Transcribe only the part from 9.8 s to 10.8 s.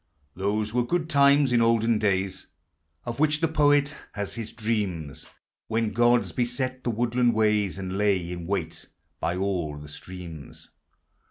streams.